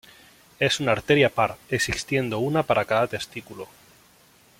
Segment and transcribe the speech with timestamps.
[0.59, 3.67] Es una arteria par, existiendo una para cada testículo.